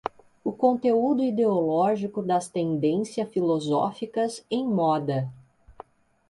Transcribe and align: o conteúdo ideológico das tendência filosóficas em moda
o 0.43 0.51
conteúdo 0.51 1.21
ideológico 1.23 2.23
das 2.23 2.49
tendência 2.49 3.23
filosóficas 3.27 4.43
em 4.49 4.65
moda 4.67 5.31